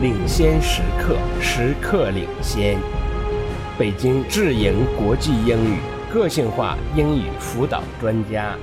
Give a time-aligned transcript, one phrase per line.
[0.00, 2.78] 领先时刻，时刻领先。
[3.78, 5.78] 北京智盈国际英语
[6.12, 8.56] 个性化英语辅导专家。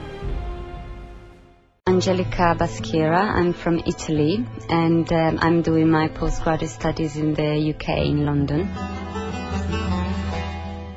[1.85, 3.35] Angelica Baschera.
[3.35, 8.67] I'm from Italy and um, I'm doing my postgraduate studies in the UK in London.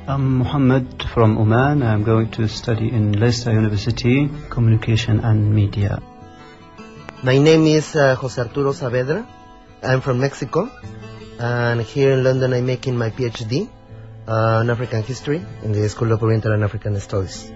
[0.07, 1.83] I'm Mohammed from Oman.
[1.83, 6.01] I'm going to study in Leicester University, Communication and Media.
[7.21, 9.25] My name is uh, Jose Arturo Saavedra.
[9.81, 10.69] I'm from Mexico,
[11.39, 13.69] and here in London I'm making my PhD
[14.27, 17.51] uh, in African history in the School of Oriental and African Studies.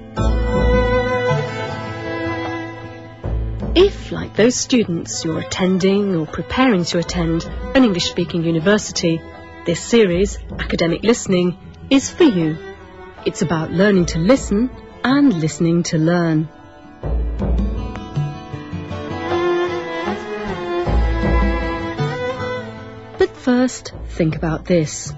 [3.76, 7.44] If, like those students, you're attending or preparing to attend
[7.76, 9.22] an English speaking university,
[9.66, 11.58] this series, Academic Listening,
[11.90, 12.58] is for you.
[13.26, 14.70] It's about learning to listen
[15.04, 16.48] and listening to learn.
[23.54, 25.14] First, think about this.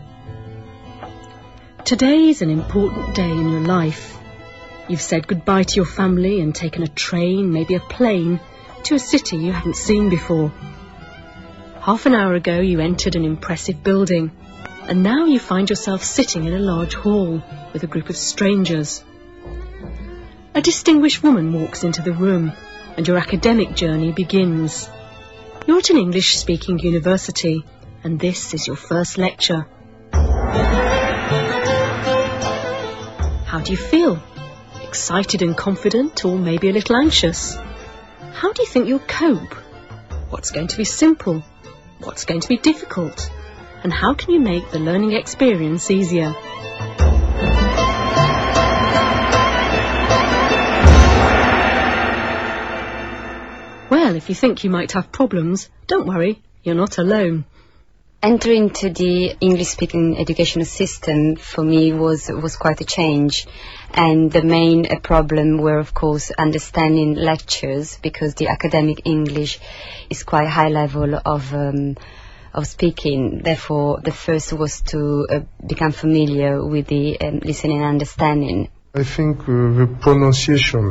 [1.85, 4.17] Today is an important day in your life.
[4.89, 8.41] You've said goodbye to your family and taken a train, maybe a plane,
[8.83, 10.51] to a city you haven't seen before.
[11.79, 14.31] Half an hour ago you entered an impressive building,
[14.89, 19.01] and now you find yourself sitting in a large hall with a group of strangers.
[20.53, 22.51] A distinguished woman walks into the room,
[22.97, 24.89] and your academic journey begins.
[25.67, 27.63] You're at an English speaking university,
[28.05, 29.65] and this is your first lecture.
[33.51, 34.21] How do you feel?
[34.83, 37.57] Excited and confident, or maybe a little anxious?
[38.33, 39.55] How do you think you'll cope?
[40.29, 41.43] What's going to be simple?
[41.97, 43.31] What's going to be difficult?
[43.83, 46.31] And how can you make the learning experience easier?
[53.89, 57.45] Well, if you think you might have problems, don't worry, you're not alone.
[58.25, 63.45] Entering to the English speaking educational system for me was was quite a change.
[63.93, 69.59] And the main uh, problem were of course understanding lectures because the academic English
[70.09, 71.97] is quite high level of um,
[72.51, 73.43] of speaking.
[73.43, 78.69] Therefore the first was to uh, become familiar with the um, listening and understanding.
[78.95, 79.51] I think uh,
[79.81, 80.85] the pronunciation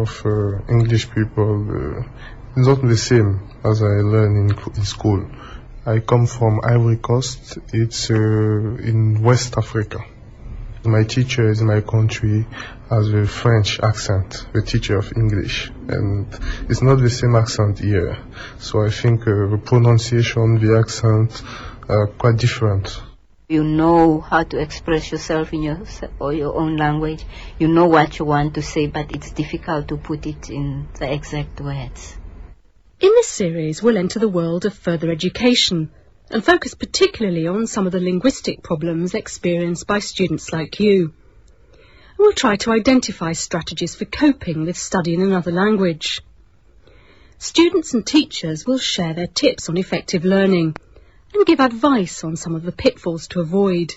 [0.00, 5.28] of uh, English people uh, is not the same as I learned in, in school.
[5.84, 7.58] I come from Ivory Coast.
[7.72, 10.04] It's uh, in West Africa.
[10.84, 12.46] My teacher in my country
[12.88, 16.26] has a French accent, the teacher of English, and
[16.68, 18.16] it's not the same accent here.
[18.60, 21.42] So I think uh, the pronunciation, the accent,
[21.88, 23.00] are quite different.
[23.48, 25.80] You know how to express yourself in your
[26.20, 27.24] or your own language.
[27.58, 31.12] You know what you want to say, but it's difficult to put it in the
[31.12, 32.16] exact words.
[33.02, 35.90] In this series, we'll enter the world of further education
[36.30, 41.12] and focus particularly on some of the linguistic problems experienced by students like you.
[41.72, 46.22] And we'll try to identify strategies for coping with studying in another language.
[47.38, 50.76] Students and teachers will share their tips on effective learning
[51.34, 53.96] and give advice on some of the pitfalls to avoid.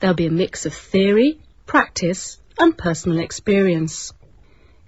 [0.00, 4.12] There'll be a mix of theory, practice and personal experience.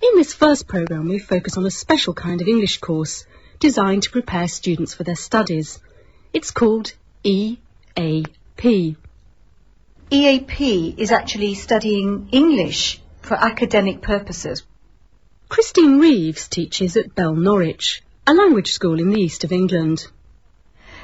[0.03, 3.25] In this first programme, we focus on a special kind of English course
[3.61, 5.79] designed to prepare students for their studies.
[6.33, 6.93] It's called
[7.23, 8.97] EAP.
[10.11, 14.65] EAP is actually studying English for academic purposes.
[15.49, 20.09] Christine Reeves teaches at Bell Norwich, a language school in the east of England.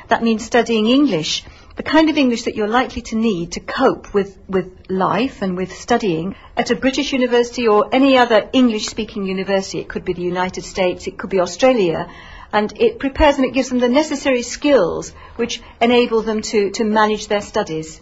[0.08, 1.44] That means studying English,
[1.78, 5.56] the kind of English that you're likely to need to cope with, with life and
[5.56, 9.78] with studying at a British university or any other English speaking university.
[9.78, 12.10] It could be the United States, it could be Australia.
[12.52, 16.82] And it prepares them, it gives them the necessary skills which enable them to, to
[16.82, 18.00] manage their studies.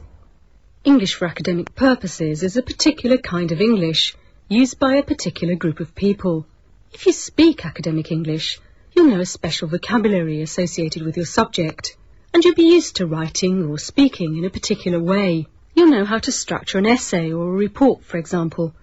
[0.83, 4.17] English for academic purposes is a particular kind of English
[4.49, 6.47] used by a particular group of people.
[6.95, 8.59] If you speak academic English,
[8.95, 11.95] you'll know a special vocabulary associated with your subject,
[12.37, 15.47] and you'll be used to writing or speaking in a particular way.
[15.75, 18.75] You'll know how to structure an essay or a report, for example,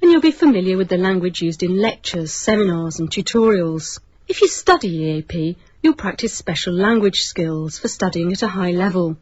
[0.00, 4.00] and you'll be familiar with the language used in lectures, seminars and tutorials.
[4.28, 9.18] If you study EAP, you'll practice special language skills for studying at a high level,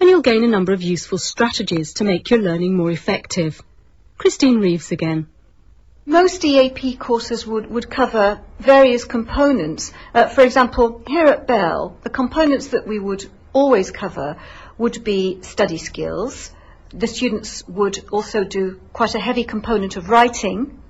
[0.00, 3.60] and you'll gain a number of useful strategies to make your learning more effective.
[4.16, 5.26] Christine Reeves again.
[6.04, 9.92] Most EAP courses would, would cover various components.
[10.12, 14.36] Uh, for example, here at Bell, the components that we would always cover
[14.76, 16.50] would be study skills.
[16.92, 20.82] The students would also do quite a heavy component of writing.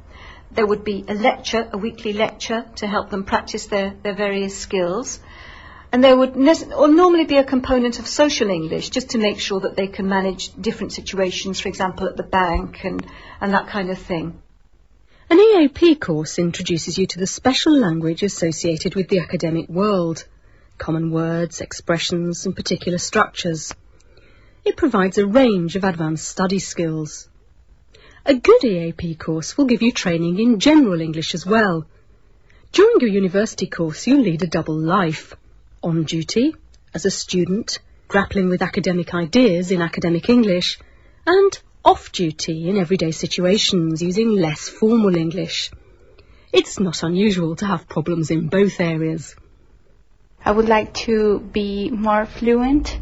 [0.50, 4.56] There would be a lecture, a weekly lecture, to help them practice their, their various
[4.56, 5.20] skills.
[5.92, 6.34] And there would
[6.72, 10.08] or normally be a component of social English just to make sure that they can
[10.08, 13.06] manage different situations, for example, at the bank and,
[13.42, 14.41] and that kind of thing.
[15.32, 20.26] An EAP course introduces you to the special language associated with the academic world,
[20.76, 23.72] common words, expressions and particular structures.
[24.62, 27.30] It provides a range of advanced study skills.
[28.26, 31.86] A good EAP course will give you training in general English as well.
[32.72, 35.32] During your university course, you'll lead a double life.
[35.82, 36.54] On duty,
[36.92, 40.78] as a student, grappling with academic ideas in academic English,
[41.26, 45.70] and off duty in everyday situations using less formal English.
[46.52, 49.34] It's not unusual to have problems in both areas.
[50.44, 52.98] I would like to be more fluent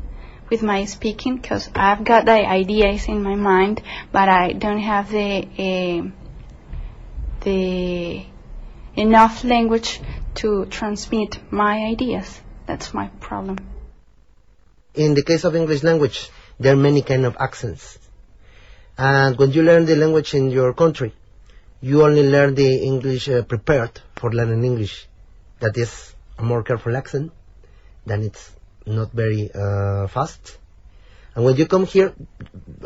[0.50, 3.82] with my speaking because I've got the ideas in my mind,
[4.12, 6.11] but I don't have the uh,
[7.41, 8.27] the
[8.94, 10.00] enough language
[10.37, 12.41] to transmit my ideas.
[12.67, 13.59] That's my problem.
[14.94, 17.99] In the case of English language, there are many kind of accents.
[19.00, 21.14] And when you learn the language in your country,
[21.81, 25.08] you only learn the English uh, prepared for learning English.
[25.61, 27.32] That is a more careful accent.
[28.05, 28.50] Then it's
[28.85, 30.58] not very uh, fast.
[31.35, 32.12] And when you come here,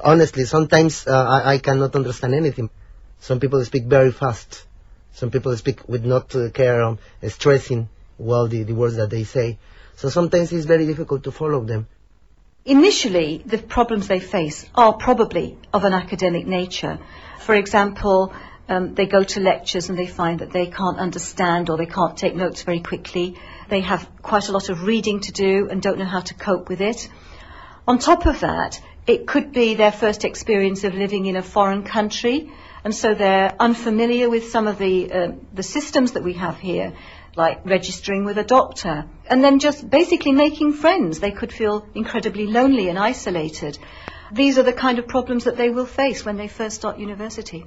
[0.04, 2.70] honestly, sometimes uh, I, I, cannot understand anything.
[3.18, 4.66] Some people speak very fast.
[5.14, 7.88] Some people speak with not uh, care, um, stressing
[8.18, 9.58] well the, the words that they say.
[9.96, 11.88] So sometimes it's very difficult to follow them.
[12.66, 16.98] Initially, the problems they face are probably of an academic nature.
[17.40, 18.32] For example,
[18.70, 22.16] um, they go to lectures and they find that they can't understand or they can't
[22.16, 23.36] take notes very quickly.
[23.68, 26.70] They have quite a lot of reading to do and don't know how to cope
[26.70, 27.06] with it.
[27.86, 31.82] On top of that, it could be their first experience of living in a foreign
[31.82, 32.50] country,
[32.82, 36.94] and so they're unfamiliar with some of the uh, the systems that we have here,
[37.36, 41.20] like registering with a doctor, and then just basically making friends.
[41.20, 43.78] They could feel incredibly lonely and isolated.
[44.32, 47.64] These are the kind of problems that they will face when they first start university.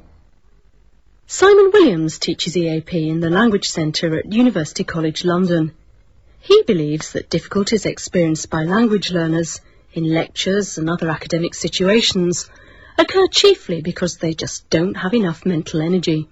[1.27, 5.73] Simon Williams teaches EAP in the Language Centre at University College London.
[6.39, 9.59] He believes that difficulties experienced by language learners
[9.91, 12.49] in lectures and other academic situations
[12.97, 16.29] occur chiefly because they just don't have enough mental energy.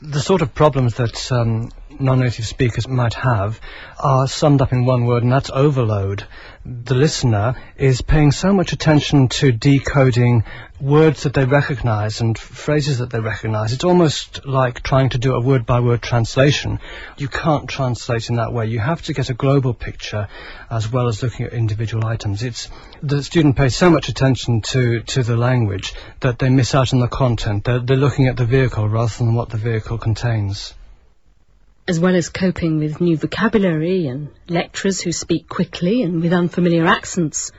[0.00, 3.60] The sort of problems that um, non-native speakers might have
[3.98, 6.24] are summed up in one word, and that's overload.
[6.64, 10.44] The listener is paying so much attention to decoding
[10.80, 13.72] words that they recognize and phrases that they recognize.
[13.72, 16.80] It's almost like trying to do a word by word translation.
[17.16, 18.66] You can't translate in that way.
[18.66, 20.28] You have to get a global picture
[20.70, 22.42] as well as looking at individual items.
[22.42, 22.68] It's
[23.02, 27.00] the student pays so much attention to, to the language that they miss out on
[27.00, 27.64] the content.
[27.64, 30.74] They're, they're looking at the vehicle rather than what the vehicle contains.
[31.88, 36.86] As well as coping with new vocabulary and lecturers who speak quickly and with unfamiliar
[36.86, 37.50] accents,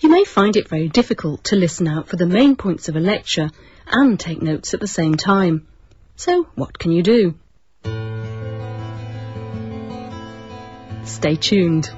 [0.00, 3.00] you may find it very difficult to listen out for the main points of a
[3.00, 3.50] lecture
[3.86, 5.66] and take notes at the same time.
[6.16, 7.34] So what can you do?
[11.04, 11.90] Stay tuned.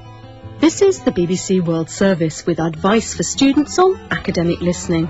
[0.59, 5.09] This is the BBC World Service with advice for students on academic listening.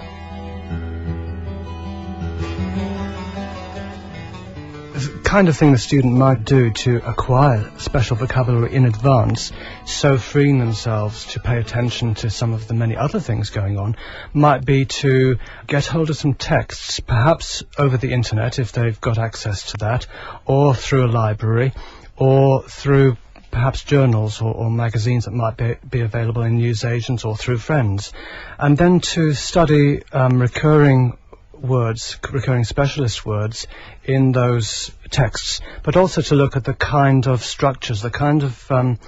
[5.30, 9.52] Kind of thing the student might do to acquire special vocabulary in advance,
[9.86, 13.96] so freeing themselves to pay attention to some of the many other things going on,
[14.34, 19.20] might be to get hold of some texts, perhaps over the internet if they've got
[19.20, 20.08] access to that,
[20.48, 21.74] or through a library,
[22.18, 23.16] or through
[23.52, 28.14] perhaps journals or, or, magazines that might be, be, available in newsagents or through friends.
[28.58, 31.20] And then to study um, recurring
[31.62, 33.68] words, recurring specialist words
[34.04, 38.72] in those texts, but also to look at the kind of structures, the kind of
[38.72, 39.00] um,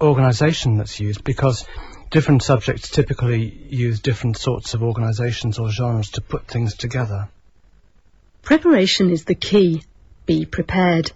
[0.00, 1.66] organization that's used, because
[2.10, 7.28] different subjects typically use different sorts of organizations or genres to put things together.
[8.42, 9.82] Preparation is the key.
[10.26, 11.10] Be prepared.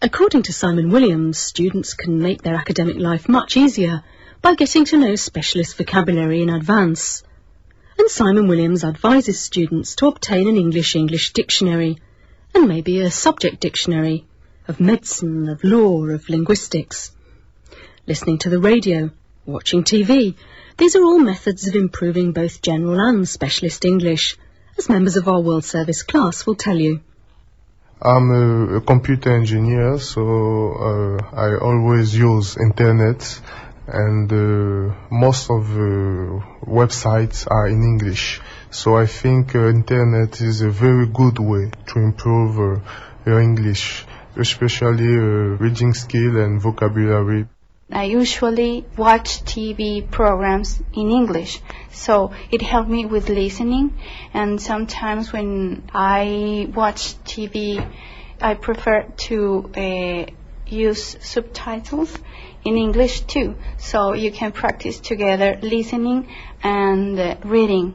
[0.00, 4.02] According to Simon Williams, students can make their academic life much easier
[4.40, 7.22] by getting to know specialist vocabulary in advance
[7.98, 11.98] and Simon Williams advises students to obtain an English-English dictionary
[12.54, 14.24] and maybe a subject dictionary
[14.68, 17.10] of medicine, of law, of linguistics.
[18.06, 19.10] Listening to the radio,
[19.46, 20.34] watching TV,
[20.76, 24.36] these are all methods of improving both general and specialist English,
[24.78, 27.00] as members of our World Service class will tell you.
[28.00, 33.40] I'm a, computer engineer, so uh, I always use internet
[33.88, 38.40] and uh, most of the websites are in English.
[38.70, 42.80] So I think uh, internet is a very good way to improve uh,
[43.24, 44.04] your English,
[44.36, 47.46] especially uh, reading skill and vocabulary.
[47.90, 53.98] I usually watch TV programs in English, so it helped me with listening.
[54.34, 57.80] And sometimes when I watch TV,
[58.42, 60.30] I prefer to uh,
[60.66, 62.14] use subtitles
[62.64, 66.28] in English too, so you can practice together listening
[66.62, 67.94] and uh, reading.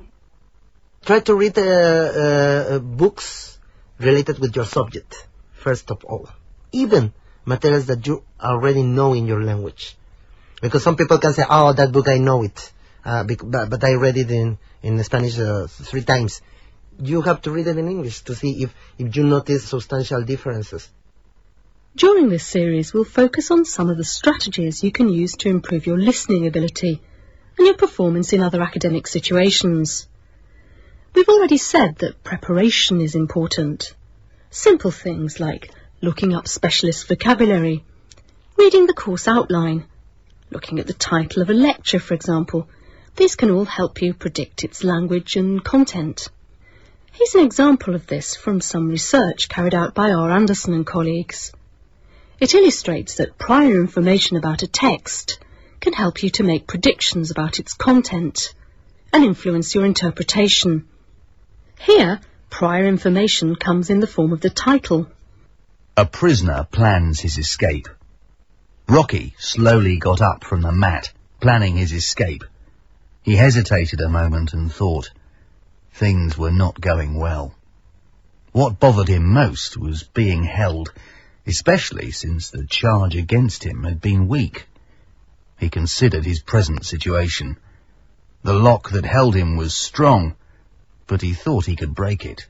[1.05, 3.57] Try to read uh, books
[3.99, 6.29] related with your subject, first of all.
[6.71, 7.13] Even
[7.45, 9.95] materials that you already know in your language.
[10.61, 12.71] Because some people can say, oh, that book I know it,
[13.03, 16.41] uh, but, but, I read it in, in Spanish uh, three times.
[16.99, 20.89] You have to read it in English to see if, if you notice substantial differences.
[21.95, 25.85] During this series, we'll focus on some of the strategies you can use to improve
[25.85, 26.99] your listening ability
[27.55, 30.07] and your performance in other academic situations.
[31.13, 33.93] We've already said that preparation is important.
[34.49, 35.69] Simple things like
[36.01, 37.85] looking up specialist vocabulary,
[38.57, 39.85] reading the course outline,
[40.49, 42.67] looking at the title of a lecture, for example.
[43.17, 46.29] These can all help you predict its language and content.
[47.11, 50.31] Here's an example of this from some research carried out by R.
[50.31, 51.51] Anderson and colleagues.
[52.43, 55.39] It illustrates that prior information about a text
[55.79, 58.53] can help you to make predictions about its content
[59.13, 60.85] and influence your interpretation.
[61.79, 62.19] Here,
[62.49, 65.07] prior information comes in the form of the title.
[65.95, 67.87] A prisoner plans his escape.
[68.89, 72.43] Rocky slowly got up from the mat, planning his escape.
[73.21, 75.11] He hesitated a moment and thought.
[75.93, 77.55] Things were not going well.
[78.51, 80.91] What bothered him most was being held,
[81.45, 84.67] especially since the charge against him had been weak.
[85.59, 87.57] He considered his present situation.
[88.43, 90.35] The lock that held him was strong,
[91.07, 92.47] but he thought he could break it.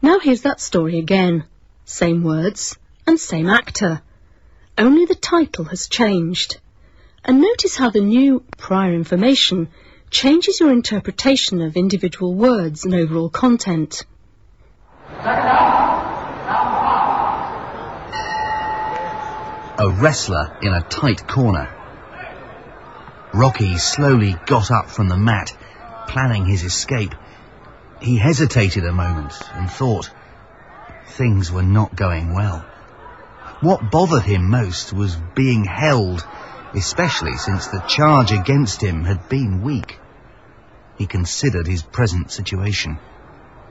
[0.00, 1.44] Now here's that story again.
[1.84, 4.00] Same words and same actor.
[4.76, 6.58] Only the title has changed.
[7.24, 9.68] And notice how the new prior information
[10.10, 14.04] changes your interpretation of individual words and overall content.
[19.80, 21.74] A wrestler in a tight corner.
[23.32, 25.56] Rocky slowly got up from the mat,
[26.08, 27.14] planning his escape.
[28.00, 30.10] He hesitated a moment and thought.
[31.06, 32.64] Things were not going well.
[33.60, 36.24] What bothered him most was being held,
[36.74, 39.98] especially since the charge against him had been weak.
[40.96, 42.98] He considered his present situation.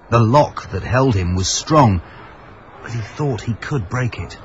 [0.10, 2.01] The lock that held him was strong,
[2.82, 4.38] but he thought he could break it.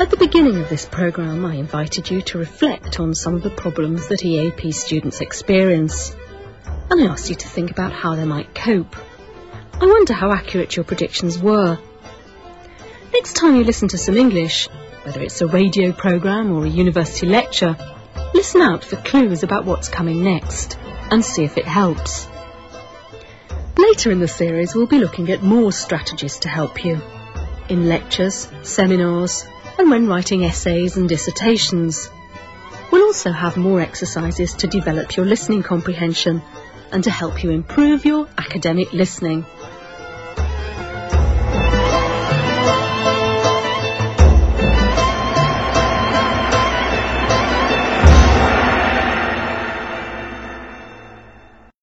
[0.00, 3.50] At the beginning of this programme, I invited you to reflect on some of the
[3.50, 6.16] problems that EAP students experience.
[6.92, 8.96] And I asked you to think about how they might cope.
[9.80, 11.78] I wonder how accurate your predictions were.
[13.14, 14.68] Next time you listen to some English,
[15.02, 17.78] whether it's a radio programme or a university lecture,
[18.34, 20.78] listen out for clues about what's coming next
[21.10, 22.28] and see if it helps.
[23.78, 27.00] Later in the series, we'll be looking at more strategies to help you.
[27.70, 29.46] In lectures, seminars,
[29.78, 32.10] and when writing essays and dissertations.
[32.90, 36.42] We'll also have more exercises to develop your listening comprehension
[36.92, 39.44] and to help you improve your academic listening.